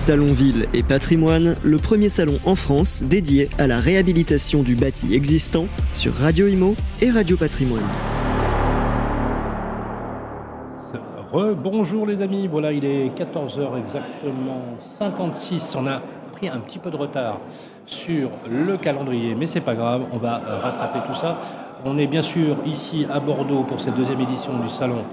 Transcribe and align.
Salon 0.00 0.32
Ville 0.32 0.66
et 0.72 0.82
Patrimoine, 0.82 1.56
le 1.62 1.76
premier 1.76 2.08
salon 2.08 2.38
en 2.46 2.54
France 2.54 3.02
dédié 3.02 3.50
à 3.58 3.66
la 3.66 3.80
réhabilitation 3.80 4.62
du 4.62 4.74
bâti 4.74 5.14
existant 5.14 5.66
sur 5.92 6.14
Radio 6.14 6.46
Imo 6.46 6.74
et 7.02 7.10
Radio 7.10 7.36
Patrimoine. 7.36 7.84
Bonjour 11.62 12.06
les 12.06 12.22
amis, 12.22 12.48
voilà 12.48 12.72
il 12.72 12.86
est 12.86 13.08
14h 13.08 13.78
exactement 13.78 14.64
56, 14.98 15.76
on 15.76 15.86
a 15.86 16.00
pris 16.32 16.48
un 16.48 16.60
petit 16.60 16.78
peu 16.78 16.90
de 16.90 16.96
retard 16.96 17.38
sur 17.84 18.30
le 18.50 18.78
calendrier, 18.78 19.34
mais 19.34 19.44
c'est 19.44 19.60
pas 19.60 19.74
grave, 19.74 20.04
on 20.14 20.18
va 20.18 20.40
euh, 20.48 20.58
rattraper 20.60 21.00
tout 21.06 21.14
ça. 21.14 21.38
On 21.84 21.98
est 21.98 22.06
bien 22.06 22.22
sûr 22.22 22.56
ici 22.64 23.06
à 23.12 23.20
Bordeaux 23.20 23.64
pour 23.64 23.82
cette 23.82 23.96
deuxième 23.96 24.22
édition 24.22 24.58
du 24.60 24.68
salon 24.70 25.04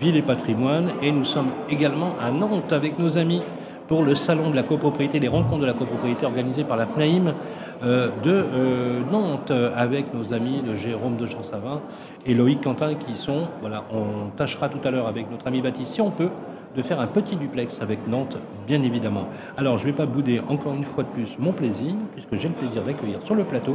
Ville 0.00 0.16
et 0.16 0.22
Patrimoine 0.22 0.92
et 1.02 1.12
nous 1.12 1.26
sommes 1.26 1.50
également 1.68 2.14
à 2.18 2.30
Nantes 2.30 2.72
avec 2.72 2.98
nos 2.98 3.18
amis 3.18 3.42
pour 3.90 4.04
le 4.04 4.14
salon 4.14 4.50
de 4.50 4.54
la 4.54 4.62
copropriété, 4.62 5.18
les 5.18 5.26
rencontres 5.26 5.62
de 5.62 5.66
la 5.66 5.72
copropriété 5.72 6.24
organisées 6.24 6.62
par 6.62 6.76
la 6.76 6.86
FNAIM 6.86 7.34
euh, 7.82 8.08
de 8.22 8.30
euh, 8.30 9.00
Nantes 9.10 9.50
avec 9.74 10.14
nos 10.14 10.32
amis 10.32 10.62
de 10.64 10.76
Jérôme 10.76 11.16
de 11.16 11.26
Champsavin 11.26 11.80
et 12.24 12.34
Loïc 12.34 12.60
Quentin 12.60 12.94
qui 12.94 13.16
sont, 13.16 13.48
voilà, 13.60 13.82
on 13.92 14.30
tâchera 14.36 14.68
tout 14.68 14.78
à 14.84 14.92
l'heure 14.92 15.08
avec 15.08 15.28
notre 15.28 15.48
ami 15.48 15.60
Baptiste, 15.60 15.90
si 15.90 16.00
on 16.00 16.12
peut, 16.12 16.28
de 16.76 16.82
faire 16.82 17.00
un 17.00 17.08
petit 17.08 17.34
duplex 17.34 17.82
avec 17.82 18.06
Nantes, 18.06 18.36
bien 18.64 18.80
évidemment. 18.84 19.26
Alors, 19.56 19.76
je 19.76 19.88
ne 19.88 19.90
vais 19.90 19.96
pas 19.96 20.06
bouder 20.06 20.40
encore 20.46 20.74
une 20.74 20.84
fois 20.84 21.02
de 21.02 21.08
plus 21.08 21.36
mon 21.40 21.50
plaisir, 21.50 21.92
puisque 22.12 22.36
j'ai 22.36 22.46
le 22.46 22.54
plaisir 22.54 22.84
d'accueillir 22.84 23.18
sur 23.24 23.34
le 23.34 23.42
plateau 23.42 23.74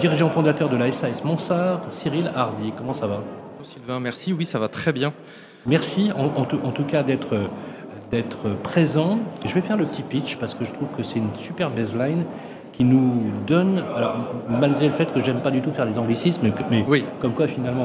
dirigeant 0.00 0.30
fondateur 0.30 0.70
de 0.70 0.78
la 0.78 0.90
SAS 0.90 1.22
Monsard, 1.24 1.80
Cyril 1.90 2.32
Hardy. 2.34 2.72
Comment 2.74 2.94
ça 2.94 3.06
va? 3.06 3.22
Sylvain, 3.64 4.00
merci. 4.00 4.32
Oui, 4.32 4.46
ça 4.46 4.58
va 4.58 4.68
très 4.68 4.94
bien. 4.94 5.12
Merci 5.66 6.10
en, 6.16 6.24
en 6.40 6.70
tout 6.72 6.84
cas 6.84 7.02
d'être 7.02 7.36
d'être 8.12 8.50
présent. 8.62 9.18
Je 9.44 9.54
vais 9.54 9.62
faire 9.62 9.76
le 9.76 9.86
petit 9.86 10.02
pitch 10.02 10.36
parce 10.36 10.54
que 10.54 10.64
je 10.64 10.72
trouve 10.72 10.88
que 10.96 11.02
c'est 11.02 11.18
une 11.18 11.34
super 11.34 11.70
baseline 11.70 12.24
qui 12.72 12.84
nous 12.84 13.22
donne, 13.46 13.82
alors 13.96 14.16
malgré 14.48 14.86
le 14.86 14.92
fait 14.92 15.12
que 15.12 15.20
j'aime 15.20 15.40
pas 15.40 15.50
du 15.50 15.60
tout 15.60 15.72
faire 15.72 15.84
les 15.84 15.98
anglicismes, 15.98 16.50
mais, 16.70 16.84
oui. 16.88 17.04
comme 17.20 17.32
quoi 17.32 17.46
finalement, 17.46 17.84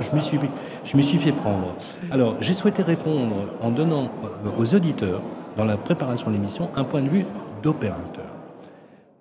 je 0.00 0.14
me 0.14 0.20
suis, 0.20 0.38
je 0.84 0.96
me 0.96 1.02
suis 1.02 1.18
fait 1.18 1.32
prendre. 1.32 1.74
Alors 2.10 2.36
j'ai 2.40 2.54
souhaité 2.54 2.82
répondre 2.82 3.34
en 3.62 3.70
donnant 3.70 4.10
aux 4.58 4.74
auditeurs 4.74 5.20
dans 5.56 5.64
la 5.64 5.76
préparation 5.76 6.28
de 6.28 6.36
l'émission 6.36 6.70
un 6.74 6.84
point 6.84 7.02
de 7.02 7.08
vue 7.08 7.26
d'opérateur. 7.62 8.24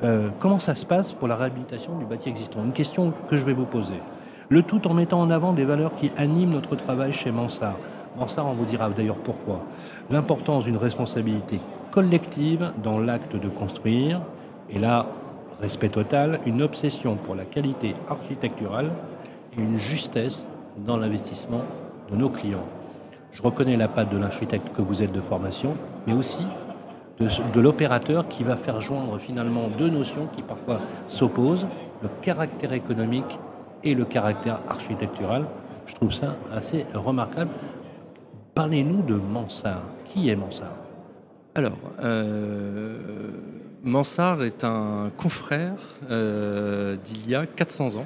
Euh, 0.04 0.30
comment 0.40 0.60
ça 0.60 0.76
se 0.76 0.86
passe 0.86 1.12
pour 1.12 1.28
la 1.28 1.36
réhabilitation 1.36 1.98
du 1.98 2.06
bâti 2.06 2.30
existant? 2.30 2.64
Une 2.64 2.74
question 2.74 3.14
que 3.30 3.38
je 3.38 3.46
vais 3.46 3.54
vous 3.54 3.66
poser. 3.66 4.00
Le 4.50 4.64
tout 4.64 4.88
en 4.88 4.94
mettant 4.94 5.20
en 5.22 5.30
avant 5.30 5.54
des 5.54 5.66
valeurs 5.66 5.96
qui 5.96 6.12
animent 6.18 6.54
notre 6.54 6.76
travail 6.76 7.14
chez 7.14 7.32
Mansart. 7.32 7.78
Mansart, 8.18 8.46
on 8.46 8.54
vous 8.54 8.66
dira 8.66 8.90
d'ailleurs 8.90 9.18
pourquoi. 9.18 9.62
L'importance 10.10 10.66
d'une 10.66 10.78
responsabilité 10.78 11.60
collective 11.92 12.72
dans 12.84 13.00
l'acte 13.00 13.36
de 13.36 13.50
construire, 13.50 14.22
et 14.70 14.80
là, 14.80 15.06
respect 15.62 15.90
total, 15.90 16.40
une 16.46 16.62
obsession 16.62 17.16
pour 17.16 17.36
la 17.36 17.46
qualité 17.46 17.96
architecturale 18.10 18.92
et 19.58 19.62
une 19.62 19.78
justesse 19.78 20.52
dans 20.78 20.98
l'investissement 20.98 21.62
de 22.12 22.16
nos 22.16 22.30
clients. 22.30 22.66
Je 23.32 23.42
reconnais 23.42 23.78
la 23.78 23.88
patte 23.88 24.12
de 24.12 24.18
l'architecte 24.18 24.76
que 24.76 24.82
vous 24.82 25.02
êtes 25.02 25.12
de 25.12 25.22
formation, 25.22 25.76
mais 26.06 26.14
aussi 26.14 26.46
de 27.20 27.60
l'opérateur 27.60 28.28
qui 28.28 28.44
va 28.44 28.56
faire 28.56 28.82
joindre 28.82 29.20
finalement 29.20 29.70
deux 29.78 29.90
notions 29.90 30.28
qui 30.36 30.44
parfois 30.44 30.80
s'opposent, 31.08 31.68
le 32.02 32.10
caractère 32.22 32.74
économique 32.74 33.40
et 33.84 33.96
le 33.96 34.06
caractère 34.06 34.60
architectural. 34.68 35.46
Je 35.86 35.94
trouve 35.94 36.12
ça 36.12 36.36
assez 36.52 36.86
remarquable. 36.94 37.52
Parlez-nous 38.56 39.02
de 39.02 39.16
Mansart. 39.16 39.90
Qui 40.06 40.30
est 40.30 40.36
Mansart 40.36 40.78
Alors, 41.56 41.80
euh, 42.04 42.98
Mansart 43.84 44.44
est 44.44 44.64
un 44.64 45.12
confrère 45.18 45.98
euh, 46.12 46.96
d'il 47.04 47.28
y 47.28 47.34
a 47.34 47.48
400 47.48 47.96
ans. 47.96 48.06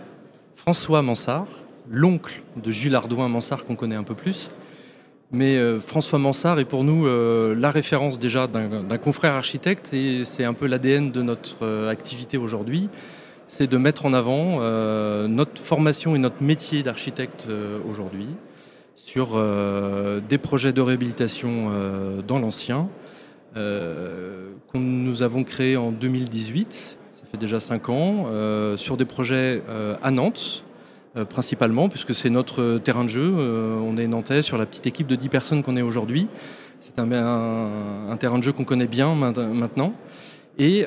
François 0.56 1.02
Mansart, 1.02 1.48
l'oncle 1.90 2.42
de 2.56 2.72
Jules 2.72 2.96
Ardouin 2.96 3.28
Mansart 3.28 3.66
qu'on 3.66 3.76
connaît 3.76 3.98
un 3.98 4.04
peu 4.04 4.16
plus. 4.16 4.50
Mais 5.34 5.58
euh, 5.58 5.82
François 5.82 6.18
Mansart 6.18 6.60
est 6.60 6.66
pour 6.66 6.86
nous 6.86 7.08
la 7.54 7.70
référence 7.70 8.18
déjà 8.18 8.48
d'un 8.48 8.98
confrère 8.98 9.34
architecte 9.34 9.94
et 9.94 10.24
c'est 10.24 10.46
un 10.46 10.54
peu 10.54 10.66
l'ADN 10.66 11.12
de 11.12 11.22
notre 11.24 11.88
activité 11.90 12.38
aujourd'hui. 12.38 12.88
C'est 13.50 13.68
de 13.68 13.78
mettre 13.78 14.06
en 14.06 14.14
avant 14.14 14.62
notre 15.28 15.62
formation 15.62 16.16
et 16.16 16.20
notre 16.20 16.42
métier 16.42 16.84
d'architecte 16.84 17.48
aujourd'hui 17.90 18.30
sur 18.98 19.34
euh, 19.36 20.20
des 20.28 20.40
projets 20.40 20.74
de 20.74 20.82
réhabilitation 20.82 21.70
euh, 21.70 22.22
dans 22.24 22.40
l'ancien 22.40 22.90
euh, 23.56 24.50
que 24.74 24.80
nous 24.80 25.22
avons 25.22 25.44
créé 25.44 25.78
en 25.78 25.92
2018, 25.92 26.98
ça 27.12 27.22
fait 27.32 27.38
déjà 27.38 27.60
5 27.60 27.90
ans, 27.90 28.26
sur 28.76 28.98
des 28.98 29.06
projets 29.06 29.62
à 30.04 30.12
Nantes 30.12 30.64
principalement, 31.30 31.90
puisque 31.90 32.14
c'est 32.14 32.30
notre 32.30 32.78
terrain 32.80 33.06
de 33.06 33.10
jeu. 33.10 33.34
on 33.34 33.98
est 33.98 34.08
nantais 34.08 34.42
sur 34.42 34.58
la 34.58 34.66
petite 34.66 34.86
équipe 34.86 35.08
de 35.08 35.16
10 35.16 35.30
personnes 35.30 35.64
qu'on 35.64 35.78
est 35.78 35.82
aujourd'hui. 35.82 36.28
C'est 36.80 37.00
un, 37.00 38.18
terrain 38.20 38.38
de 38.38 38.44
jeu 38.44 38.52
qu'on 38.52 38.66
connaît 38.66 38.88
bien 38.88 39.16
maintenant. 39.16 39.94
Et 40.60 40.86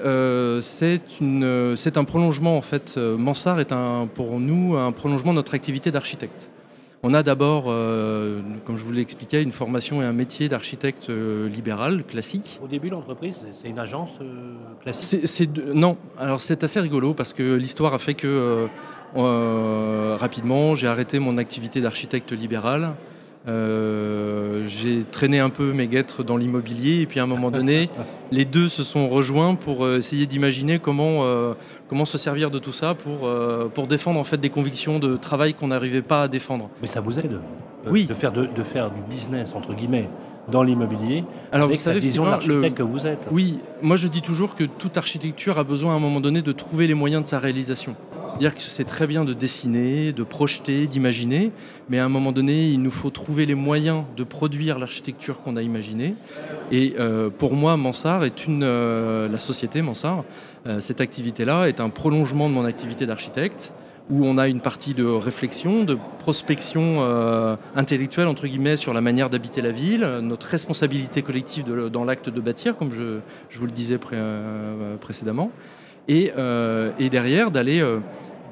c'est 0.60 1.97
un 1.97 2.04
prolongement, 2.04 2.56
en 2.56 2.62
fait, 2.62 2.97
Mansart 2.98 3.59
est 3.59 3.75
pour 4.15 4.38
nous 4.38 4.77
un 4.77 4.92
prolongement 4.92 5.32
de 5.32 5.37
notre 5.37 5.54
activité 5.54 5.91
d'architecte. 5.91 6.50
On 7.03 7.15
a 7.15 7.22
d'abord, 7.22 7.65
euh, 7.69 8.43
comme 8.66 8.77
je 8.77 8.84
vous 8.84 8.93
l'ai 8.93 9.00
expliqué, 9.00 9.41
une 9.41 9.53
formation 9.53 10.03
et 10.03 10.05
un 10.05 10.12
métier 10.12 10.50
d'architecte 10.50 11.09
euh, 11.09 11.49
libéral 11.49 12.05
classique. 12.05 12.61
Au 12.62 12.66
début, 12.66 12.91
l'entreprise, 12.91 13.47
c'est 13.53 13.71
une 13.71 13.78
agence 13.78 14.19
euh, 14.21 14.55
classique 14.83 15.49
Non, 15.75 15.97
alors 16.19 16.43
c'est 16.43 16.62
assez 16.62 16.78
rigolo 16.78 17.15
parce 17.15 17.33
que 17.33 17.55
l'histoire 17.55 17.94
a 17.94 17.99
fait 17.99 18.12
que 18.15 18.69
rapidement, 19.15 20.75
j'ai 20.75 20.89
arrêté 20.89 21.19
mon 21.19 21.39
activité 21.39 21.81
d'architecte 21.81 22.33
libéral 22.33 22.94
euh, 23.49 24.65
j'ai 24.69 25.03
traîné 25.05 25.39
un 25.39 25.49
peu 25.49 25.73
mes 25.73 25.87
guêtres 25.87 26.23
dans 26.23 26.37
l'immobilier 26.37 27.01
et 27.01 27.06
puis 27.06 27.21
à 27.21 27.23
un 27.23 27.27
moment 27.27 27.51
donné, 27.51 27.89
les 28.31 28.45
deux 28.45 28.69
se 28.69 28.83
sont 28.83 29.06
rejoints 29.09 29.55
pour 29.55 29.84
euh, 29.84 29.97
essayer 29.97 30.27
d'imaginer 30.27 30.78
comment, 30.78 31.25
euh, 31.25 31.55
comment 31.89 32.05
se 32.05 32.19
servir 32.19 32.51
de 32.51 32.59
tout 32.59 32.73
ça 32.73 32.95
pour, 32.95 33.28
pour 33.75 33.87
défendre 33.87 34.21
en 34.21 34.25
fait 34.25 34.39
des 34.39 34.51
convictions 34.51 34.99
de 34.99 35.17
travail 35.17 35.55
qu'on 35.55 35.69
n'arrivait 35.69 36.03
pas 36.03 36.23
à 36.23 36.28
défendre. 36.28 36.69
Mais 36.83 36.89
ça 36.89 37.01
vous 37.01 37.19
aide 37.19 37.41
oui. 37.87 38.06
de, 38.06 38.15
faire 38.15 38.33
de, 38.33 38.47
de 38.47 38.62
faire 38.62 38.91
du 38.91 39.01
business 39.09 39.55
entre 39.55 39.75
guillemets 39.75 40.09
dans 40.51 40.62
l'immobilier 40.62 41.25
Alors, 41.53 41.67
avec 41.67 41.78
vous 41.78 41.84
savez, 41.84 42.01
vision 42.01 42.25
d'architecte 42.25 42.77
que 42.77 42.83
vous 42.83 43.07
êtes. 43.07 43.28
Oui, 43.31 43.61
moi 43.83 43.97
je 43.97 44.09
dis 44.09 44.22
toujours 44.22 44.55
que 44.55 44.65
toute 44.65 44.97
architecture 44.97 45.59
a 45.59 45.65
besoin 45.65 45.93
à 45.93 45.97
un 45.97 46.01
moment 46.01 46.21
donné 46.21 46.43
de 46.43 46.53
trouver 46.53 46.87
les 46.87 46.95
moyens 46.95 47.22
de 47.22 47.28
sa 47.28 47.39
réalisation. 47.39 47.95
Dire 48.38 48.54
que 48.54 48.60
c'est 48.60 48.84
très 48.84 49.06
bien 49.06 49.24
de 49.24 49.34
dessiner, 49.34 50.12
de 50.12 50.22
projeter, 50.22 50.86
d'imaginer, 50.86 51.52
mais 51.88 51.98
à 51.98 52.04
un 52.04 52.08
moment 52.08 52.32
donné, 52.32 52.68
il 52.68 52.80
nous 52.82 52.91
faut 52.91 53.10
trouver 53.10 53.46
les 53.46 53.54
moyens 53.54 54.04
de 54.16 54.24
produire 54.24 54.78
l'architecture 54.78 55.42
qu'on 55.42 55.56
a 55.56 55.62
imaginée. 55.62 56.14
Et 56.72 56.94
euh, 56.98 57.30
pour 57.30 57.54
moi, 57.54 57.76
Mansart 57.76 58.24
est 58.24 58.46
une, 58.46 58.62
euh, 58.62 59.28
la 59.28 59.38
société 59.38 59.82
Mansart, 59.82 60.24
euh, 60.66 60.80
cette 60.80 61.00
activité-là 61.00 61.66
est 61.66 61.80
un 61.80 61.88
prolongement 61.88 62.48
de 62.48 62.54
mon 62.54 62.64
activité 62.64 63.06
d'architecte 63.06 63.72
où 64.08 64.26
on 64.26 64.38
a 64.38 64.48
une 64.48 64.60
partie 64.60 64.92
de 64.92 65.04
réflexion, 65.04 65.84
de 65.84 65.97
prospection 66.18 67.00
intellectuelle, 67.76 68.26
entre 68.26 68.48
guillemets, 68.48 68.76
sur 68.76 68.92
la 68.92 69.00
manière 69.00 69.30
d'habiter 69.30 69.62
la 69.62 69.70
ville, 69.70 70.04
notre 70.20 70.48
responsabilité 70.48 71.22
collective 71.22 71.64
dans 71.92 72.02
l'acte 72.02 72.28
de 72.28 72.41
bâtir, 72.41 72.76
comme 72.76 72.91
je, 72.92 73.20
vous 73.56 73.66
le 73.66 73.70
disais 73.70 74.00
précédemment, 75.00 75.52
et, 76.09 76.33
et 76.99 77.09
derrière 77.11 77.50
d'aller 77.50 77.83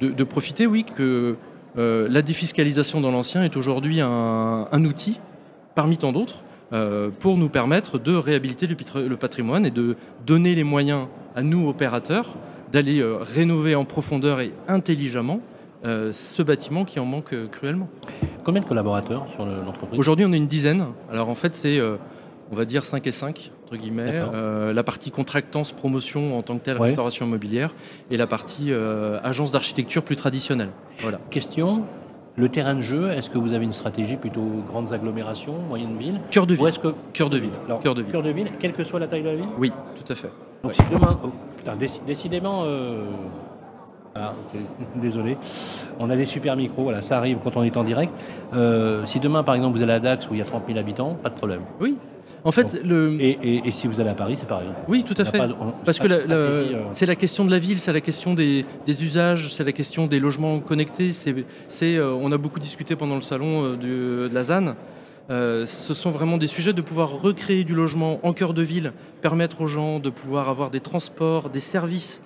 de, 0.00 0.25
profiter, 0.25 0.66
oui, 0.66 0.84
que 0.84 1.36
euh, 1.76 2.09
la 2.10 2.22
défiscalisation 2.22 3.00
dans 3.00 3.10
l'ancien 3.10 3.42
est 3.42 3.56
aujourd'hui 3.56 4.00
un, 4.00 4.84
outil, 4.84 5.20
parmi 5.75 5.97
tant 5.97 6.12
d'autres, 6.12 6.42
euh, 6.72 7.10
pour 7.19 7.37
nous 7.37 7.48
permettre 7.48 7.98
de 7.98 8.14
réhabiliter 8.14 8.66
le, 8.66 9.16
patrimoine 9.16 9.64
et 9.67 9.70
de 9.70 9.96
donner 10.26 10.55
les 10.55 10.64
moyens 10.64 11.06
à 11.34 11.43
nous, 11.43 11.69
opérateurs, 11.69 12.37
d'aller 12.72 13.00
euh, 13.00 13.19
rénover 13.20 13.75
en 13.75 13.84
profondeur 13.84 14.40
et 14.40 14.52
intelligemment 14.67 15.40
ce 15.84 16.43
bâtiment 16.43 16.84
qui 16.84 16.99
en 16.99 17.05
manque 17.05 17.32
cruellement. 17.52 17.88
Combien 18.43 18.61
de 18.61 18.67
collaborateurs 18.67 19.28
sur 19.32 19.46
l'entreprise? 19.46 19.96
Aujourd'hui, 19.96 20.25
on 20.25 20.32
est 20.32 20.37
une 20.37 20.44
dizaine. 20.44 20.87
Alors 21.08 21.28
en 21.28 21.37
fait, 21.37 21.55
c'est, 21.55 21.81
on 22.50 22.56
va 22.56 22.64
dire, 22.64 22.84
5 22.84 23.06
et 23.06 23.12
5 23.12 23.52
guillemets, 23.76 24.12
euh, 24.15 24.73
la 24.73 24.82
partie 24.82 25.11
contractance, 25.11 25.73
promotion 25.73 26.38
en 26.38 26.43
tant 26.43 26.59
que 26.59 26.65
telle, 26.65 26.79
restauration 26.79 27.26
immobilière, 27.26 27.75
et 28.11 28.17
la 28.17 28.26
partie 28.26 28.73
euh, 28.73 29.20
agence 29.23 29.50
d'architecture 29.50 30.03
plus 30.03 30.17
traditionnelle. 30.17 30.70
Voilà. 31.00 31.19
Question 31.31 31.85
le 32.37 32.49
terrain 32.49 32.76
de 32.76 32.81
jeu, 32.81 33.11
est-ce 33.11 33.31
que 33.31 33.38
vous 33.38 33.53
avez 33.53 33.65
une 33.65 33.73
stratégie 33.73 34.17
plutôt 34.17 34.62
grandes 34.69 34.93
agglomérations, 34.93 35.55
moyenne 35.69 35.99
ville? 35.99 36.20
Cœur 36.31 36.47
de 36.47 36.55
ville. 36.55 36.69
est-ce 36.69 36.79
que... 36.79 36.94
Cœur 37.12 37.31
de 37.31 37.37
ville. 37.37 37.50
cœur 37.82 37.97
de 37.97 38.03
ville. 38.03 38.12
Cœur 38.12 38.23
de 38.23 38.31
ville, 38.31 38.47
quelle 38.61 38.73
que 38.73 38.85
soit 38.85 39.00
la 39.00 39.09
taille 39.09 39.23
de 39.23 39.29
la 39.29 39.35
ville? 39.35 39.49
Oui, 39.59 39.73
tout 39.97 40.12
à 40.12 40.15
fait. 40.15 40.31
Donc 40.62 40.73
si 40.73 40.82
demain... 40.88 41.19
Oh, 41.25 41.31
putain, 41.56 41.76
décidément... 42.06 42.62
Euh, 42.65 43.06
désolé. 44.97 45.37
On 45.99 46.11
a 46.11 46.17
des 46.17 46.26
super 46.26 46.55
micros, 46.55 46.85
voilà, 46.85 47.03
ça 47.03 47.19
arrive 47.19 47.38
quand 47.43 47.56
on 47.56 47.65
est 47.65 47.76
en 47.76 47.82
direct. 47.82 48.12
si 49.05 49.19
demain, 49.19 49.43
par 49.43 49.56
exemple, 49.56 49.76
vous 49.76 49.82
allez 49.82 49.94
à 49.94 50.00
Dax 50.00 50.31
où 50.31 50.35
il 50.35 50.38
y 50.38 50.43
a 50.43 50.44
30 50.44 50.62
000 50.69 50.79
habitants, 50.79 51.17
pas 51.20 51.31
de 51.31 51.35
problème. 51.35 51.62
Oui, 51.81 51.97
En 52.48 52.50
fait, 52.50 52.80
le... 52.82 53.14
et, 53.20 53.70
si 53.72 53.88
vous 53.88 54.00
allez 54.00 54.08
à 54.08 54.14
Paris, 54.14 54.38
c'est 54.38 54.48
pareil. 54.48 54.70
Oui, 54.88 55.04
tout 55.04 55.14
à 55.18 55.26
fait. 55.26 55.38
Parce 55.84 55.98
que 55.98 56.08
euh, 56.08 56.84
c'est 56.92 57.04
la 57.04 57.14
question 57.14 57.44
de 57.44 57.50
la 57.50 57.58
ville, 57.58 57.78
c'est 57.78 57.92
la 57.92 58.00
question 58.00 58.32
des, 58.32 58.64
usages, 58.88 59.52
c'est 59.52 59.64
la 59.64 59.72
question 59.72 60.06
des 60.06 60.18
logements 60.18 60.58
connectés. 60.60 61.12
C'est, 61.12 61.34
euh, 61.82 62.10
on 62.10 62.32
a 62.32 62.38
beaucoup 62.38 62.58
discuté 62.58 62.96
pendant 62.96 63.16
le 63.16 63.20
salon 63.20 63.76
de, 63.76 64.30
la 64.32 64.44
ZAN. 64.44 64.76
ce 65.28 65.92
sont 65.92 66.10
vraiment 66.10 66.38
des 66.38 66.46
sujets 66.46 66.72
de 66.72 66.80
pouvoir 66.80 67.20
recréer 67.20 67.64
du 67.64 67.74
logement 67.74 68.18
en 68.22 68.32
cœur 68.32 68.54
de 68.54 68.62
ville, 68.62 68.94
permettre 69.20 69.60
aux 69.60 69.66
gens 69.66 69.98
de 69.98 70.08
pouvoir 70.08 70.48
avoir 70.48 70.70
des 70.70 70.80
transports, 70.80 71.50
des 71.50 71.60
services 71.60 72.22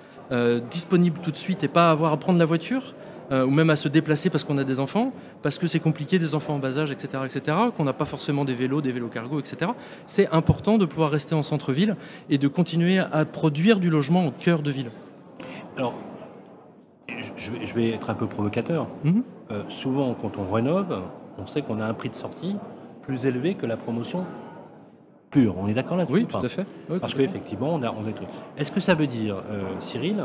disponibles 0.71 1.19
tout 1.21 1.33
de 1.33 1.37
suite 1.37 1.65
et 1.65 1.69
pas 1.69 1.91
avoir 1.91 2.13
à 2.13 2.17
prendre 2.17 2.39
la 2.39 2.45
voiture. 2.45 2.95
Euh, 3.33 3.47
ou 3.47 3.51
même 3.51 3.71
à 3.71 3.77
se 3.77 3.89
déplacer 3.89 4.29
parce 4.29 4.45
qu'on 4.45 4.59
a 4.59 4.65
des 4.65 4.79
enfants, 4.79 5.13
parce 5.41 5.57
que 5.57 5.67
c'est 5.67 5.81
compliqué, 5.81 6.19
des 6.19 6.35
enfants 6.35 6.55
en 6.55 6.59
bas 6.59 6.79
âge, 6.79 6.91
etc., 6.91 7.23
etc., 7.25 7.57
qu'on 7.75 7.85
n'a 7.85 7.95
pas 7.95 8.05
forcément 8.05 8.45
des 8.45 8.53
vélos, 8.53 8.83
des 8.83 8.93
vélos 8.93 9.09
cargo, 9.09 9.41
etc. 9.41 9.71
C'est 10.07 10.29
important 10.33 10.77
de 10.77 10.85
pouvoir 10.85 11.11
rester 11.11 11.35
en 11.35 11.43
centre-ville 11.43 11.97
et 12.29 12.37
de 12.37 12.47
continuer 12.47 12.99
à 12.99 13.25
produire 13.25 13.79
du 13.79 13.89
logement 13.89 14.27
au 14.27 14.33
cœur 14.33 14.63
de 14.63 14.71
ville. 14.71 14.91
Alors, 15.79 15.95
je 17.37 17.75
vais, 17.75 17.91
être 17.91 18.11
un 18.11 18.15
peu 18.15 18.27
provocateur. 18.27 18.89
Mhm. 19.05 19.23
Euh, 19.51 19.63
souvent, 19.69 20.15
quand 20.15 20.37
on 20.39 20.53
rénove, 20.53 21.03
on 21.39 21.47
sait 21.47 21.63
qu'on 21.63 21.81
a 21.81 21.87
un 21.87 21.95
prix 21.95 22.11
de 22.11 22.15
sortie 22.15 22.57
plus 23.01 23.25
élevé 23.25 23.55
que 23.55 23.65
la 23.65 23.77
promotion 23.77 24.27
pure. 25.31 25.57
On 25.59 25.69
est 25.69 25.75
d'accord 25.75 25.97
là-dessus 25.97 26.15
Oui, 26.15 26.27
tout 26.27 26.37
à 26.37 26.49
fait. 26.49 26.67
Parce 27.01 27.15
qu'effectivement, 27.15 27.75
on 27.75 27.83
a, 27.83 27.91
on 27.91 28.07
est... 28.07 28.15
Est-ce 28.59 28.71
que 28.71 28.81
ça 28.81 28.95
veut 28.95 29.07
dire, 29.07 29.37
euh, 29.51 29.65
Cyril, 29.79 30.23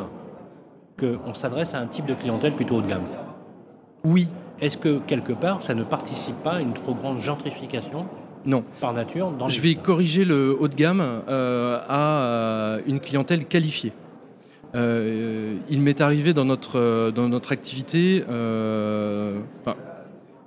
qu'on 1.00 1.34
s'adresse 1.34 1.74
à 1.74 1.80
un 1.80 1.88
type 1.88 2.06
de 2.06 2.14
clientèle 2.14 2.54
plutôt 2.54 2.78
haut 2.78 2.82
de 2.82 2.88
gamme. 2.88 3.06
Oui. 4.04 4.30
Est-ce 4.60 4.78
que 4.78 5.00
quelque 5.00 5.34
part, 5.34 5.62
ça 5.62 5.76
ne 5.76 5.84
participe 5.84 6.42
pas 6.44 6.54
à 6.54 6.62
une 6.62 6.74
trop 6.74 6.94
grande 6.94 7.20
gentrification 7.20 8.06
non. 8.46 8.64
Par 8.80 8.94
nature 8.94 9.32
dans 9.32 9.50
Je 9.50 9.60
vais 9.60 9.76
corriger 9.76 10.24
le 10.24 10.56
haut 10.58 10.70
de 10.70 10.76
gamme 10.76 11.02
euh, 11.02 11.80
à 11.90 12.22
euh, 12.22 12.80
une 12.88 13.02
clientèle 13.02 13.46
qualifiée. 13.46 13.92
Euh, 14.74 15.58
il 15.70 15.82
m'est 15.82 16.00
arrivé 16.00 16.34
dans 16.34 16.46
notre, 16.46 17.12
dans 17.12 17.28
notre 17.28 17.52
activité, 17.52 18.24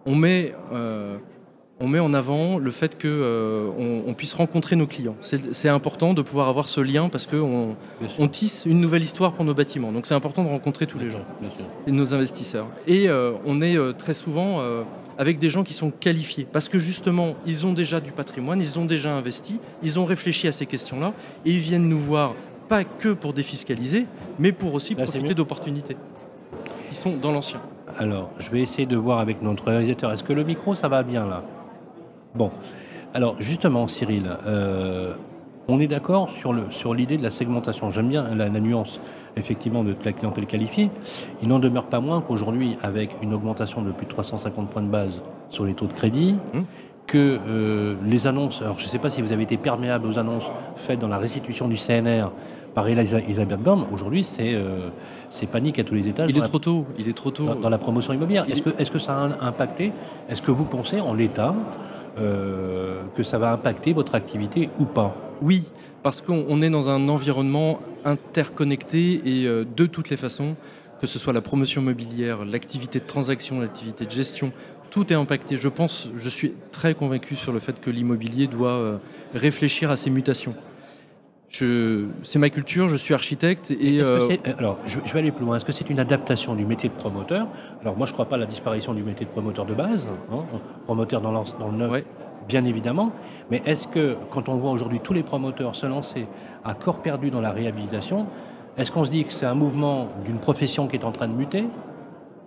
on 0.06 0.14
met 0.14 0.54
on 1.80 1.88
met 1.88 1.98
en 1.98 2.12
avant 2.12 2.58
le 2.58 2.70
fait 2.70 3.00
qu'on 3.00 3.08
euh, 3.08 4.02
on 4.06 4.12
puisse 4.12 4.34
rencontrer 4.34 4.76
nos 4.76 4.86
clients. 4.86 5.16
C'est 5.20 5.68
important 5.68 6.12
de 6.12 6.20
pouvoir 6.20 6.48
avoir 6.48 6.68
ce 6.68 6.80
lien 6.80 7.08
parce 7.08 7.26
qu'on 7.26 7.74
on 8.18 8.28
tisse 8.28 8.64
une 8.66 8.80
nouvelle 8.80 9.02
histoire 9.02 9.32
pour 9.32 9.44
nos 9.44 9.54
bâtiments. 9.54 9.90
Donc 9.90 10.06
c'est 10.06 10.14
important 10.14 10.44
de 10.44 10.48
rencontrer 10.48 10.86
tous 10.86 10.98
les 10.98 11.10
gens, 11.10 11.24
et 11.86 11.92
nos 11.92 12.12
investisseurs. 12.12 12.66
Et 12.86 13.08
euh, 13.08 13.32
on 13.46 13.62
est 13.62 13.76
euh, 13.76 13.92
très 13.92 14.14
souvent 14.14 14.62
avec 15.16 15.38
des 15.38 15.48
gens 15.50 15.64
qui 15.64 15.72
sont 15.72 15.90
qualifiés 15.90 16.46
parce 16.50 16.68
que 16.68 16.78
justement 16.78 17.34
ils 17.46 17.66
ont 17.66 17.72
déjà 17.72 18.00
du 18.00 18.12
patrimoine, 18.12 18.60
ils 18.60 18.78
ont 18.78 18.84
déjà 18.84 19.12
investi, 19.12 19.58
ils 19.82 19.98
ont 19.98 20.04
réfléchi 20.04 20.48
à 20.48 20.52
ces 20.52 20.66
questions-là 20.66 21.14
et 21.46 21.50
ils 21.50 21.60
viennent 21.60 21.88
nous 21.88 21.98
voir 21.98 22.34
pas 22.68 22.84
que 22.84 23.08
pour 23.12 23.32
défiscaliser, 23.32 24.06
mais 24.38 24.52
pour 24.52 24.74
aussi 24.74 24.94
profiter 24.94 25.34
d'opportunités. 25.34 25.96
Ils 26.90 26.96
sont 26.96 27.16
dans 27.16 27.32
l'ancien. 27.32 27.60
Alors, 27.98 28.30
je 28.38 28.50
vais 28.50 28.60
essayer 28.60 28.86
de 28.86 28.96
voir 28.96 29.18
avec 29.18 29.42
notre 29.42 29.64
réalisateur. 29.64 30.12
Est-ce 30.12 30.22
que 30.22 30.32
le 30.32 30.44
micro, 30.44 30.74
ça 30.74 30.88
va 30.88 31.02
bien 31.02 31.26
là? 31.26 31.42
Bon, 32.34 32.50
alors 33.12 33.36
justement, 33.40 33.88
Cyril, 33.88 34.30
euh, 34.46 35.14
on 35.68 35.80
est 35.80 35.88
d'accord 35.88 36.30
sur, 36.30 36.52
le, 36.52 36.62
sur 36.70 36.94
l'idée 36.94 37.16
de 37.16 37.22
la 37.22 37.30
segmentation. 37.30 37.90
J'aime 37.90 38.08
bien 38.08 38.34
la, 38.34 38.48
nuance, 38.48 39.00
effectivement, 39.36 39.82
de 39.82 39.96
la 40.04 40.12
clientèle 40.12 40.46
qualifiée. 40.46 40.90
Il 41.42 41.48
n'en 41.48 41.58
demeure 41.58 41.86
pas 41.86 42.00
moins 42.00 42.20
qu'aujourd'hui, 42.20 42.76
avec 42.82 43.10
une 43.22 43.34
augmentation 43.34 43.82
de 43.82 43.90
plus 43.90 44.06
de 44.06 44.10
350 44.10 44.70
points 44.70 44.82
de 44.82 44.88
base 44.88 45.22
sur 45.48 45.64
les 45.64 45.74
taux 45.74 45.86
de 45.86 45.92
crédit, 45.92 46.36
hum. 46.54 46.64
que 47.06 47.38
euh, 47.48 47.96
les 48.06 48.26
annonces, 48.28 48.62
alors 48.62 48.78
je 48.78 48.84
ne 48.84 48.88
sais 48.88 48.98
pas 48.98 49.10
si 49.10 49.22
vous 49.22 49.32
avez 49.32 49.42
été 49.42 49.56
perméable 49.56 50.06
aux 50.06 50.18
annonces 50.18 50.48
faites 50.76 51.00
dans 51.00 51.08
la 51.08 51.18
restitution 51.18 51.66
du 51.66 51.76
CNR 51.76 52.30
par 52.74 52.86
Elisabeth 52.86 53.60
Borne, 53.60 53.84
aujourd'hui 53.92 54.22
c'est, 54.22 54.54
euh, 54.54 54.90
c'est 55.28 55.46
panique 55.46 55.80
à 55.80 55.84
tous 55.84 55.96
les 55.96 56.06
étages. 56.06 56.30
Il 56.30 56.38
est 56.38 56.42
trop 56.42 56.60
tôt, 56.60 56.86
il 56.98 57.08
est 57.08 57.16
trop 57.16 57.32
tôt. 57.32 57.52
Dans, 57.54 57.68
la 57.68 57.78
promotion 57.78 58.12
immobilière. 58.12 58.46
Est-ce 58.48 58.62
que, 58.62 58.70
est-ce 58.80 58.92
que 58.92 59.00
ça 59.00 59.16
a 59.16 59.44
impacté 59.44 59.92
Est-ce 60.28 60.40
que 60.40 60.52
vous 60.52 60.64
pensez 60.64 61.00
en 61.00 61.12
l'état 61.12 61.56
euh, 62.20 63.02
que 63.14 63.22
ça 63.22 63.38
va 63.38 63.52
impacter 63.52 63.92
votre 63.92 64.14
activité 64.14 64.70
ou 64.78 64.84
pas 64.84 65.16
Oui, 65.42 65.64
parce 66.02 66.20
qu'on 66.20 66.62
est 66.62 66.70
dans 66.70 66.88
un 66.88 67.08
environnement 67.08 67.80
interconnecté 68.04 69.22
et 69.24 69.46
euh, 69.46 69.64
de 69.64 69.86
toutes 69.86 70.10
les 70.10 70.16
façons, 70.16 70.56
que 71.00 71.06
ce 71.06 71.18
soit 71.18 71.32
la 71.32 71.40
promotion 71.40 71.80
immobilière, 71.80 72.44
l'activité 72.44 72.98
de 73.00 73.06
transaction, 73.06 73.60
l'activité 73.60 74.04
de 74.04 74.10
gestion, 74.10 74.52
tout 74.90 75.12
est 75.12 75.16
impacté. 75.16 75.56
Je 75.56 75.68
pense, 75.68 76.08
je 76.16 76.28
suis 76.28 76.52
très 76.72 76.94
convaincu 76.94 77.36
sur 77.36 77.52
le 77.52 77.60
fait 77.60 77.80
que 77.80 77.90
l'immobilier 77.90 78.46
doit 78.46 78.70
euh, 78.70 78.98
réfléchir 79.34 79.90
à 79.90 79.96
ces 79.96 80.10
mutations 80.10 80.54
c'est 81.50 82.38
ma 82.38 82.48
culture, 82.48 82.88
je 82.88 82.96
suis 82.96 83.12
architecte 83.12 83.70
et. 83.72 84.00
Euh, 84.02 84.28
alors, 84.58 84.78
je, 84.86 84.98
vais 85.00 85.18
aller 85.18 85.32
plus 85.32 85.44
loin. 85.44 85.56
Est-ce 85.56 85.64
que 85.64 85.72
c'est 85.72 85.90
une 85.90 85.98
adaptation 85.98 86.54
du 86.54 86.64
métier 86.64 86.88
de 86.88 86.94
promoteur? 86.94 87.48
Alors, 87.82 87.96
moi, 87.96 88.06
je 88.06 88.12
ne 88.12 88.14
crois 88.14 88.26
pas 88.26 88.36
à 88.36 88.38
la 88.38 88.46
disparition 88.46 88.94
du 88.94 89.02
métier 89.02 89.26
de 89.26 89.30
promoteur 89.30 89.66
de 89.66 89.74
base, 89.74 90.08
hein, 90.32 90.44
promoteur 90.84 91.20
dans, 91.20 91.32
le 91.32 91.76
neuf, 91.76 92.04
bien 92.48 92.64
évidemment. 92.64 93.10
Mais 93.50 93.62
est-ce 93.66 93.88
que, 93.88 94.16
quand 94.30 94.48
on 94.48 94.54
voit 94.54 94.70
aujourd'hui 94.70 95.00
tous 95.00 95.12
les 95.12 95.24
promoteurs 95.24 95.74
se 95.74 95.86
lancer 95.86 96.26
à 96.64 96.74
corps 96.74 97.02
perdu 97.02 97.30
dans 97.30 97.40
la 97.40 97.50
réhabilitation, 97.50 98.26
est-ce 98.76 98.92
qu'on 98.92 99.04
se 99.04 99.10
dit 99.10 99.24
que 99.24 99.32
c'est 99.32 99.46
un 99.46 99.54
mouvement 99.54 100.08
d'une 100.24 100.38
profession 100.38 100.86
qui 100.86 100.96
est 100.96 101.04
en 101.04 101.12
train 101.12 101.26
de 101.26 101.34
muter? 101.34 101.64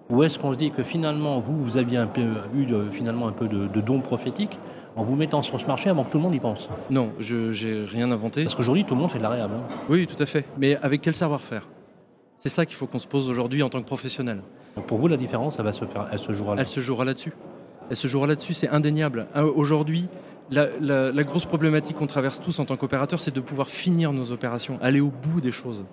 Ou 0.10 0.24
est-ce 0.24 0.40
qu'on 0.40 0.54
se 0.54 0.58
dit 0.58 0.72
que 0.72 0.84
finalement, 0.84 1.40
vous, 1.40 1.62
vous 1.62 1.78
aviez 1.78 1.98
un 1.98 2.08
peu, 2.08 2.22
eu 2.54 2.66
finalement 2.92 3.28
un 3.28 3.32
peu 3.34 3.48
de, 3.48 3.68
de 3.68 3.82
don 3.82 4.00
prophétique 4.00 4.60
en 4.96 5.04
vous 5.04 5.16
mettant 5.16 5.42
sur 5.42 5.60
ce 5.60 5.66
marché 5.66 5.90
avant 5.90 6.04
que 6.04 6.12
tout 6.12 6.18
le 6.18 6.24
monde 6.24 6.36
y 6.36 6.40
pense. 6.40 6.70
Non, 6.90 7.12
je 7.20 7.66
n'ai 7.66 7.86
rien 7.86 8.12
inventé. 8.12 8.44
Parce 8.44 8.56
qu'aujourd'hui, 8.56 8.86
tout 8.86 8.96
le 8.96 9.02
monde 9.02 9.12
fait 9.12 9.18
de 9.18 9.24
la 9.24 9.30
réhab. 9.30 9.52
Hein. 9.52 9.64
Oui, 9.90 10.08
tout 10.08 10.22
à 10.22 10.26
fait. 10.26 10.46
Mais 10.58 10.78
avec 10.78 11.02
quel 11.02 11.16
savoir-faire? 11.16 11.68
C'est 12.36 12.50
ça 12.50 12.66
qu'il 12.66 12.76
faut 12.76 12.88
qu'on 12.88 13.00
se 13.00 13.08
pose 13.08 13.30
aujourd'hui 13.30 13.64
en 13.64 13.70
tant 13.70 13.82
que 13.82 13.88
professionnel. 13.88 14.42
pour 14.88 14.98
vous, 14.98 15.08
la 15.08 15.18
différence, 15.18 15.60
elle, 15.60 15.66
va 15.66 15.72
se 15.72 15.86
faire, 15.86 16.08
elle 16.12 16.20
se 16.20 16.34
jouera 16.34 16.56
là 16.56 16.62
Elle 16.62 16.68
se 16.68 16.80
jouera 16.80 17.06
là-dessus. 17.06 17.34
Elle 17.90 17.96
se 17.96 18.08
jouera 18.08 18.28
là-dessus, 18.28 18.54
c'est 18.54 18.70
indéniable. 18.70 19.28
Euh, 19.36 19.52
aujourd'hui, 19.56 20.10
la, 20.52 21.24
grosse 21.24 21.46
problématique 21.46 21.98
qu'on 21.98 22.08
traverse 22.08 22.42
tous 22.42 22.60
en 22.60 22.66
tant 22.66 22.76
qu'opérateur, 22.76 23.20
c'est 23.20 23.34
de 23.34 23.40
pouvoir 23.40 23.68
finir 23.68 24.14
nos 24.14 24.32
opérations, 24.32 24.78
aller 24.82 25.02
au 25.02 25.12
bout 25.12 25.42
des 25.42 25.52
choses. 25.52 25.84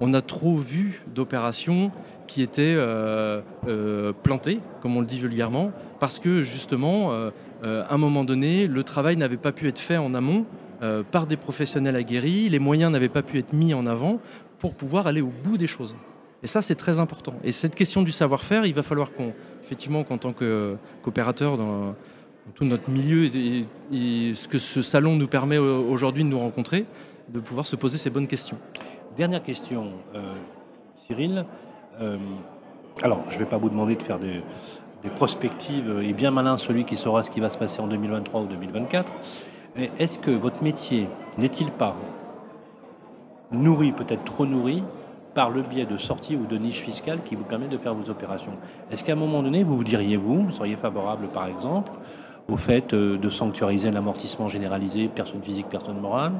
On 0.00 0.12
a 0.14 0.20
trop 0.20 0.56
vu 0.56 1.02
d'opérations 1.14 1.90
qui 2.26 2.42
étaient 2.42 2.74
euh, 2.76 3.40
euh, 3.66 4.12
plantées, 4.22 4.60
comme 4.82 4.96
on 4.96 5.00
le 5.00 5.06
dit 5.06 5.18
vulgairement, 5.18 5.70
parce 6.00 6.18
que 6.18 6.42
justement, 6.42 7.12
euh, 7.12 7.30
à 7.62 7.94
un 7.94 7.98
moment 7.98 8.24
donné, 8.24 8.66
le 8.66 8.82
travail 8.84 9.16
n'avait 9.16 9.36
pas 9.36 9.52
pu 9.52 9.68
être 9.68 9.78
fait 9.78 9.96
en 9.96 10.14
amont 10.14 10.44
euh, 10.82 11.02
par 11.02 11.26
des 11.26 11.38
professionnels 11.38 11.96
aguerris, 11.96 12.50
les 12.50 12.58
moyens 12.58 12.92
n'avaient 12.92 13.08
pas 13.08 13.22
pu 13.22 13.38
être 13.38 13.54
mis 13.54 13.72
en 13.72 13.86
avant 13.86 14.20
pour 14.58 14.74
pouvoir 14.74 15.06
aller 15.06 15.22
au 15.22 15.32
bout 15.42 15.56
des 15.56 15.66
choses. 15.66 15.96
Et 16.42 16.46
ça, 16.46 16.60
c'est 16.60 16.74
très 16.74 16.98
important. 16.98 17.34
Et 17.44 17.52
cette 17.52 17.74
question 17.74 18.02
du 18.02 18.12
savoir-faire, 18.12 18.66
il 18.66 18.74
va 18.74 18.82
falloir 18.82 19.12
qu'on, 19.12 19.32
effectivement, 19.64 20.04
qu'en 20.04 20.18
tant 20.18 20.34
qu'opérateur 20.34 21.56
dans, 21.56 21.94
tout 22.54 22.64
notre 22.64 22.90
milieu 22.90 23.24
et, 23.24 23.64
ce 24.34 24.46
que 24.48 24.58
ce 24.58 24.82
salon 24.82 25.16
nous 25.16 25.26
permet 25.26 25.58
aujourd'hui 25.58 26.24
de 26.24 26.28
nous 26.28 26.38
rencontrer, 26.38 26.84
de 27.30 27.40
pouvoir 27.40 27.66
se 27.66 27.74
poser 27.74 27.96
ces 27.96 28.10
bonnes 28.10 28.28
questions. 28.28 28.58
Dernière 29.16 29.42
question, 29.42 29.92
euh, 30.14 30.34
Cyril. 31.06 31.46
alors, 33.02 33.24
je 33.30 33.34
ne 33.34 33.38
vais 33.40 33.46
pas 33.46 33.56
vous 33.56 33.70
demander 33.70 33.96
de 33.96 34.02
faire 34.02 34.18
des, 34.18 34.42
des 35.02 35.10
prospectives 35.10 36.00
est 36.02 36.12
bien 36.12 36.30
malin 36.30 36.56
celui 36.56 36.84
qui 36.84 36.96
saura 36.96 37.22
ce 37.22 37.30
qui 37.30 37.40
va 37.40 37.48
se 37.48 37.58
passer 37.58 37.80
en 37.80 37.86
2023 37.86 38.40
ou 38.42 38.46
2024. 38.46 39.12
Est-ce 39.98 40.18
que 40.18 40.30
votre 40.30 40.62
métier 40.62 41.08
n'est-il 41.38 41.70
pas 41.70 41.94
nourri, 43.52 43.92
peut-être 43.92 44.24
trop 44.24 44.46
nourri, 44.46 44.82
par 45.34 45.50
le 45.50 45.60
biais 45.60 45.84
de 45.84 45.98
sorties 45.98 46.34
ou 46.34 46.46
de 46.46 46.56
niches 46.56 46.80
fiscales 46.80 47.22
qui 47.22 47.36
vous 47.36 47.44
permettent 47.44 47.70
de 47.70 47.78
faire 47.78 47.94
vos 47.94 48.10
opérations? 48.10 48.52
Est-ce 48.90 49.04
qu'à 49.04 49.12
un 49.12 49.16
moment 49.16 49.42
donné, 49.42 49.64
vous 49.64 49.76
vous 49.76 49.84
diriez, 49.84 50.16
vous, 50.16 50.44
vous 50.44 50.50
seriez 50.50 50.76
favorable 50.76 51.28
par 51.28 51.46
exemple 51.46 51.92
au 52.48 52.56
fait 52.56 52.94
euh, 52.94 53.18
de 53.18 53.28
sanctuariser 53.28 53.90
l'amortissement 53.90 54.48
généralisé, 54.48 55.08
personne 55.14 55.42
physique, 55.42 55.66
personne 55.68 56.00
morale? 56.00 56.32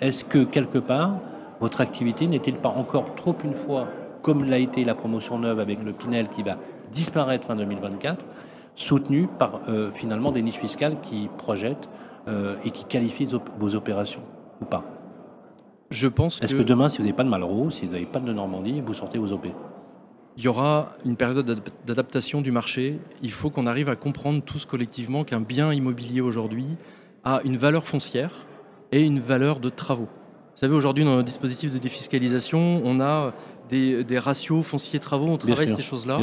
Est-ce 0.00 0.24
que 0.24 0.44
quelque 0.44 0.78
part, 0.78 1.14
votre 1.60 1.80
activité 1.80 2.26
n'est-elle 2.26 2.58
pas 2.58 2.68
encore 2.68 3.14
trop 3.14 3.34
une 3.42 3.54
fois, 3.54 3.86
comme 4.20 4.44
l'a 4.44 4.58
été 4.58 4.84
la 4.84 4.94
promotion 4.94 5.38
neuve 5.38 5.60
avec 5.60 5.82
le 5.82 5.92
Pinel 5.92 6.28
qui 6.28 6.42
va 6.42 6.58
disparaître 6.92 7.46
fin 7.46 7.56
2024, 7.56 8.24
soutenu 8.74 9.28
par 9.38 9.60
euh, 9.68 9.90
finalement 9.94 10.32
des 10.32 10.42
niches 10.42 10.58
fiscales 10.58 11.00
qui 11.00 11.28
projettent 11.38 11.88
euh, 12.28 12.56
et 12.64 12.70
qui 12.70 12.84
qualifient 12.84 13.28
vos 13.58 13.74
opérations 13.74 14.22
ou 14.60 14.64
pas 14.64 14.84
Je 15.90 16.08
pense 16.08 16.42
Est-ce 16.42 16.54
que... 16.54 16.62
demain, 16.62 16.88
si 16.88 16.98
vous 16.98 17.04
n'avez 17.04 17.16
pas 17.16 17.24
de 17.24 17.28
Malraux, 17.28 17.70
si 17.70 17.86
vous 17.86 17.92
n'avez 17.92 18.06
pas 18.06 18.20
de 18.20 18.32
Normandie, 18.32 18.80
vous 18.80 18.94
sortez 18.94 19.18
vos 19.18 19.32
OP 19.32 19.46
il 20.36 20.44
y 20.44 20.48
aura 20.48 20.92
une 21.04 21.16
période 21.16 21.62
d'adaptation 21.86 22.42
du 22.42 22.50
marché. 22.50 22.98
Il 23.22 23.30
faut 23.30 23.48
qu'on 23.48 23.66
arrive 23.66 23.88
à 23.88 23.96
comprendre 23.96 24.42
tous 24.42 24.66
collectivement 24.66 25.24
qu'un 25.24 25.40
bien 25.40 25.72
immobilier 25.72 26.20
aujourd'hui 26.20 26.66
a 27.24 27.40
une 27.44 27.56
valeur 27.56 27.84
foncière 27.84 28.46
et 28.92 29.02
une 29.02 29.18
valeur 29.18 29.60
de 29.60 29.70
travaux. 29.70 30.08
Vous 30.56 30.60
savez, 30.60 30.74
aujourd'hui, 30.74 31.04
dans 31.04 31.16
le 31.16 31.22
dispositif 31.22 31.70
de 31.70 31.78
défiscalisation, 31.78 32.82
on 32.84 33.00
a 33.00 33.32
des, 33.70 34.04
des 34.04 34.18
ratios 34.18 34.64
fonciers 34.64 34.98
travaux, 34.98 35.26
on 35.26 35.36
travaille 35.36 35.66
sûr, 35.66 35.76
ces 35.76 35.82
choses-là. 35.82 36.18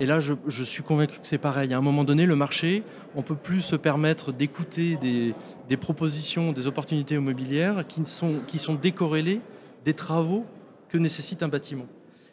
Et 0.00 0.06
là, 0.06 0.20
je, 0.20 0.34
je 0.46 0.62
suis 0.64 0.82
convaincu 0.82 1.20
que 1.20 1.26
c'est 1.26 1.38
pareil. 1.38 1.72
À 1.72 1.78
un 1.78 1.82
moment 1.82 2.04
donné, 2.04 2.26
le 2.26 2.36
marché, 2.36 2.82
on 3.14 3.22
peut 3.22 3.36
plus 3.36 3.60
se 3.60 3.76
permettre 3.76 4.32
d'écouter 4.32 4.96
des, 4.96 5.34
des 5.68 5.76
propositions, 5.76 6.52
des 6.52 6.66
opportunités 6.66 7.14
immobilières 7.14 7.86
qui 7.86 8.02
sont, 8.06 8.34
qui 8.46 8.58
sont 8.58 8.74
décorrélées 8.74 9.40
des 9.84 9.94
travaux 9.94 10.44
que 10.88 10.98
nécessite 10.98 11.42
un 11.42 11.48
bâtiment. 11.48 11.86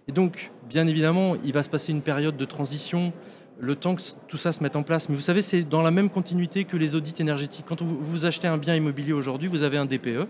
Et 0.07 0.11
donc, 0.11 0.51
bien 0.67 0.87
évidemment, 0.87 1.35
il 1.43 1.53
va 1.53 1.63
se 1.63 1.69
passer 1.69 1.91
une 1.91 2.01
période 2.01 2.37
de 2.37 2.45
transition, 2.45 3.13
le 3.59 3.75
temps 3.75 3.95
que 3.95 4.01
tout 4.27 4.37
ça 4.37 4.53
se 4.53 4.63
mette 4.63 4.75
en 4.75 4.83
place. 4.83 5.09
Mais 5.09 5.15
vous 5.15 5.21
savez, 5.21 5.41
c'est 5.41 5.63
dans 5.63 5.81
la 5.81 5.91
même 5.91 6.09
continuité 6.09 6.63
que 6.63 6.77
les 6.77 6.95
audits 6.95 7.15
énergétiques. 7.19 7.65
Quand 7.67 7.81
vous, 7.81 7.97
vous 7.99 8.25
achetez 8.25 8.47
un 8.47 8.57
bien 8.57 8.75
immobilier 8.75 9.13
aujourd'hui, 9.13 9.47
vous 9.47 9.63
avez 9.63 9.77
un 9.77 9.85
DPE. 9.85 10.27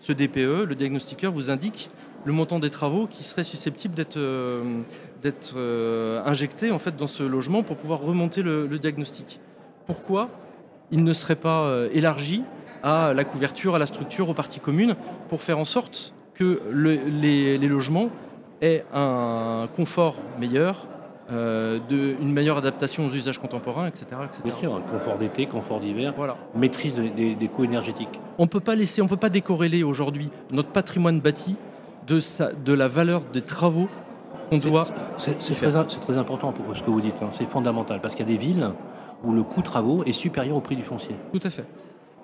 Ce 0.00 0.12
DPE, 0.12 0.66
le 0.66 0.74
diagnostiqueur, 0.74 1.30
vous 1.32 1.50
indique 1.50 1.90
le 2.24 2.32
montant 2.32 2.58
des 2.58 2.70
travaux 2.70 3.06
qui 3.06 3.22
seraient 3.22 3.44
susceptibles 3.44 3.94
d'être 3.94 4.16
euh, 4.16 4.62
d'être 5.22 5.52
euh, 5.56 6.22
injectés 6.24 6.70
en 6.70 6.78
fait 6.78 6.96
dans 6.96 7.06
ce 7.06 7.22
logement 7.22 7.62
pour 7.62 7.76
pouvoir 7.76 8.00
remonter 8.00 8.42
le, 8.42 8.66
le 8.66 8.78
diagnostic. 8.78 9.40
Pourquoi 9.86 10.28
il 10.90 11.04
ne 11.04 11.12
serait 11.12 11.36
pas 11.36 11.62
euh, 11.64 11.88
élargi 11.92 12.42
à 12.82 13.12
la 13.14 13.24
couverture, 13.24 13.74
à 13.74 13.78
la 13.78 13.86
structure, 13.86 14.28
aux 14.30 14.34
parties 14.34 14.60
communes, 14.60 14.96
pour 15.28 15.42
faire 15.42 15.58
en 15.58 15.64
sorte 15.66 16.14
que 16.34 16.60
le- 16.70 16.98
les, 17.06 17.58
les 17.58 17.68
logements 17.68 18.08
aient 18.62 18.84
un 18.94 19.68
confort 19.76 20.16
meilleur, 20.38 20.86
euh, 21.30 21.78
de, 21.90 22.16
une 22.20 22.32
meilleure 22.32 22.56
adaptation 22.58 23.04
aux 23.06 23.10
usages 23.10 23.38
contemporains, 23.38 23.86
etc. 23.86 24.06
etc. 24.24 24.40
Bien 24.44 24.54
sûr, 24.54 24.74
un 24.74 24.80
confort 24.80 25.16
d'été, 25.18 25.46
confort 25.46 25.80
d'hiver, 25.80 26.12
Voilà. 26.16 26.36
maîtrise 26.56 26.96
des, 27.16 27.48
coûts 27.48 27.64
énergétiques. 27.64 28.18
On 28.38 28.46
peut 28.46 28.60
pas 28.60 28.74
laisser, 28.74 29.00
on 29.02 29.06
peut 29.08 29.16
pas 29.16 29.28
décorréler 29.30 29.82
aujourd'hui 29.84 30.30
notre 30.50 30.70
patrimoine 30.70 31.20
bâti 31.20 31.56
de, 32.10 32.20
sa, 32.20 32.52
de 32.52 32.72
la 32.72 32.88
valeur 32.88 33.22
des 33.32 33.42
travaux 33.42 33.88
qu'on 34.50 34.58
doit. 34.58 34.84
C'est 35.16 35.38
très, 35.38 36.18
important 36.18 36.52
pour 36.52 36.76
ce 36.76 36.82
que 36.82 36.90
vous 36.90 37.00
dites, 37.00 37.22
hein. 37.22 37.30
c'est 37.32 37.48
fondamental, 37.48 38.00
parce 38.00 38.14
qu'il 38.14 38.28
y 38.28 38.28
a 38.28 38.32
des 38.32 38.38
villes 38.38 38.70
où 39.24 39.32
le 39.32 39.42
coût 39.42 39.62
travaux 39.62 40.02
est 40.04 40.12
supérieur 40.12 40.56
au 40.56 40.60
prix 40.60 40.76
du 40.76 40.82
foncier. 40.82 41.14
Tout 41.32 41.40
à 41.44 41.50
fait. 41.50 41.64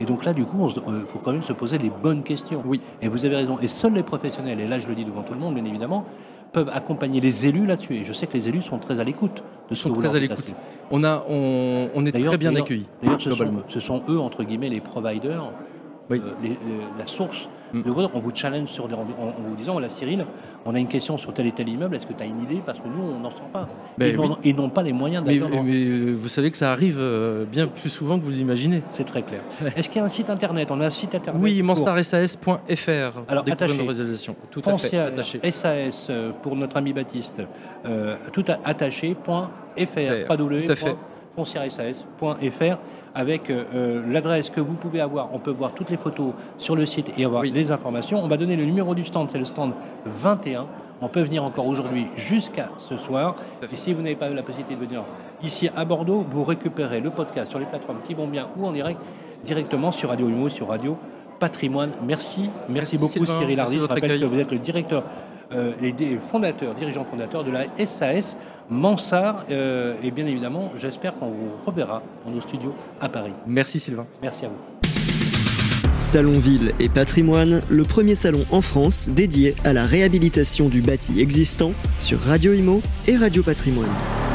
Et 0.00 0.04
donc 0.04 0.24
là, 0.24 0.34
du 0.34 0.44
coup, 0.44 0.68
il 0.68 1.06
faut 1.06 1.18
quand 1.20 1.32
même 1.32 1.42
se 1.42 1.52
poser 1.52 1.78
les 1.78 1.90
bonnes 1.90 2.22
questions. 2.22 2.62
Oui. 2.66 2.82
Et 3.00 3.08
vous 3.08 3.24
avez 3.24 3.36
raison. 3.36 3.58
Et 3.60 3.68
seuls 3.68 3.94
les 3.94 4.02
professionnels, 4.02 4.60
et 4.60 4.66
là 4.66 4.78
je 4.78 4.88
le 4.88 4.94
dis 4.94 5.04
devant 5.04 5.22
tout 5.22 5.32
le 5.32 5.40
monde, 5.40 5.54
bien 5.54 5.64
évidemment, 5.64 6.04
peuvent 6.52 6.70
accompagner 6.72 7.20
les 7.20 7.46
élus 7.46 7.66
là-dessus. 7.66 7.94
Et 7.94 8.04
je 8.04 8.12
sais 8.12 8.26
que 8.26 8.34
les 8.34 8.48
élus 8.48 8.62
sont 8.62 8.78
très 8.78 9.00
à 9.00 9.04
l'écoute 9.04 9.42
de 9.70 9.74
ce 9.74 9.82
Sont 9.82 9.90
que 9.90 9.94
vous 9.94 10.00
très 10.00 10.08
leur 10.08 10.16
à 10.16 10.20
l'écoute. 10.20 10.54
On 10.90 11.02
a, 11.04 11.24
on, 11.28 11.88
on 11.94 12.06
est 12.06 12.12
très 12.12 12.36
bien 12.36 12.54
accueillis. 12.56 12.86
D'ailleurs, 13.02 13.20
ce 13.68 13.80
sont 13.80 14.02
eux, 14.08 14.18
entre 14.18 14.42
guillemets, 14.44 14.68
les 14.68 14.80
providers, 14.80 15.50
Oui. 16.08 16.20
euh, 16.24 16.30
les- 16.42 16.48
les- 16.50 16.56
la 16.98 17.06
source. 17.06 17.48
Mm. 17.72 17.82
de 17.82 17.90
votre- 17.90 18.10
on 18.14 18.20
vous 18.20 18.30
challenge 18.32 18.68
sur 18.68 18.86
des 18.86 18.94
rendez- 18.94 19.12
en, 19.20 19.26
en 19.26 19.48
vous 19.48 19.56
disant, 19.56 19.72
voilà 19.72 19.88
Cyril, 19.88 20.24
on 20.64 20.72
a 20.76 20.78
une 20.78 20.86
question 20.86 21.18
sur 21.18 21.34
tel 21.34 21.46
et 21.48 21.50
tel 21.52 21.68
immeuble, 21.68 21.96
est-ce 21.96 22.06
que 22.06 22.12
tu 22.12 22.22
as 22.22 22.26
une 22.26 22.40
idée? 22.40 22.62
Parce 22.64 22.78
que 22.78 22.86
nous, 22.86 23.02
on 23.16 23.18
n'en 23.18 23.30
sort 23.32 23.48
pas. 23.52 23.68
Oui. 23.98 24.14
ils 24.44 24.54
n'ont 24.54 24.68
pas 24.70 24.84
les 24.84 24.92
moyens 24.92 25.24
d'aller 25.24 25.40
mais, 25.64 25.84
euh, 25.84 26.14
vous 26.14 26.28
savez 26.28 26.52
que 26.52 26.56
ça 26.56 26.70
arrive 26.70 26.96
euh, 27.00 27.44
bien 27.44 27.66
plus 27.66 27.90
souvent 27.90 28.20
que 28.20 28.24
vous 28.24 28.30
l'imaginez. 28.30 28.82
C'est 28.88 29.02
très 29.04 29.22
clair. 29.22 29.40
Est-ce 29.76 29.88
qu'il 29.88 29.98
y 29.98 30.00
a 30.00 30.04
un 30.04 30.08
site 30.08 30.30
internet? 30.30 30.68
On 30.70 30.80
a 30.80 30.86
un 30.86 30.90
site 30.90 31.16
internet 31.16 31.42
Oui, 31.42 31.58
pour 31.58 31.66
mansardsas.fr. 31.66 33.20
Alors, 33.28 33.44
attaché. 33.50 33.74
Tout 34.52 34.60
à 34.60 34.70
Attaché. 35.06 35.40
SAS 35.50 36.06
euh, 36.08 36.30
pour 36.42 36.54
notre 36.54 36.76
ami 36.76 36.92
Baptiste, 36.92 37.42
euh, 37.84 38.14
tout 38.32 38.44
attaché.fr, 38.64 39.16
Tout 40.66 40.72
à 40.72 40.76
fait. 40.76 40.96
Avec 43.14 43.50
euh, 43.50 43.64
euh, 43.74 44.02
l'adresse 44.12 44.50
que 44.50 44.60
vous 44.60 44.74
pouvez 44.74 45.00
avoir. 45.00 45.30
On 45.32 45.38
peut 45.38 45.50
voir 45.50 45.72
toutes 45.72 45.90
les 45.90 45.96
photos 45.96 46.32
sur 46.58 46.76
le 46.76 46.84
site 46.86 47.12
et 47.16 47.24
avoir 47.24 47.42
Oui. 47.42 47.50
les 47.50 47.72
informations. 47.72 48.22
On 48.22 48.28
va 48.28 48.36
donner 48.36 48.56
le 48.56 48.64
numéro 48.64 48.94
du 48.94 49.04
stand, 49.04 49.30
c'est 49.30 49.38
le 49.38 49.44
stand 49.44 49.72
21. 50.04 50.66
On 51.00 51.08
peut 51.08 51.22
venir 51.22 51.44
encore 51.44 51.66
aujourd'hui 51.66 52.06
jusqu'à 52.16 52.70
ce 52.78 52.96
soir. 52.96 53.36
Et 53.70 53.76
si 53.76 53.92
vous 53.92 54.02
n'avez 54.02 54.16
pas 54.16 54.30
eu 54.30 54.34
la 54.34 54.42
possibilité 54.42 54.74
de 54.74 54.80
venir 54.86 55.02
ici 55.42 55.68
à 55.76 55.84
Bordeaux, 55.84 56.24
vous 56.30 56.44
récupérez 56.44 57.00
le 57.00 57.10
podcast 57.10 57.50
sur 57.50 57.58
les 57.58 57.66
plateformes 57.66 57.98
qui 58.06 58.14
vont 58.14 58.26
bien 58.26 58.48
ou 58.56 58.66
en 58.66 58.72
direct 58.72 59.00
directement 59.44 59.92
sur 59.92 60.08
Radio 60.10 60.28
Humo, 60.28 60.48
sur 60.48 60.68
Radio 60.68 60.96
Patrimoine. 61.38 61.90
Merci, 62.06 62.40
merci, 62.40 62.50
Merci, 62.70 62.98
beaucoup 62.98 63.26
Sylvain. 63.26 63.40
Cyril 63.40 63.60
Hardy. 63.60 63.76
Je 63.76 63.80
rappelle 63.82 64.04
accueil. 64.04 64.20
que 64.20 64.24
vous 64.26 64.40
êtes 64.40 64.50
le 64.52 64.58
directeur, 64.58 65.04
euh, 65.52 65.72
les 65.80 65.94
fondateurs, 66.18 66.74
dirigeants 66.74 67.04
fondateurs 67.04 67.44
de 67.44 67.50
la 67.50 67.64
SAS 67.84 68.36
Mansart. 68.68 69.44
Euh, 69.50 69.94
et 70.02 70.10
bien 70.10 70.26
évidemment, 70.26 70.72
j'espère 70.76 71.16
qu'on 71.18 71.26
vous 71.26 71.50
reverra 71.64 72.02
dans 72.24 72.32
nos 72.32 72.40
studios 72.40 72.74
à 73.00 73.08
Paris. 73.08 73.32
Merci 73.46 73.80
Sylvain. 73.80 74.06
Merci 74.22 74.46
à 74.46 74.48
vous. 74.48 74.54
Salon 75.96 76.38
Ville 76.38 76.74
et 76.78 76.90
Patrimoine, 76.90 77.62
le 77.70 77.84
premier 77.84 78.14
salon 78.14 78.44
en 78.50 78.60
France 78.60 79.08
dédié 79.08 79.54
à 79.64 79.72
la 79.72 79.86
réhabilitation 79.86 80.68
du 80.68 80.82
bâti 80.82 81.20
existant 81.20 81.72
sur 81.96 82.20
Radio 82.20 82.52
Imo 82.52 82.82
et 83.06 83.16
Radio 83.16 83.42
Patrimoine. 83.42 84.25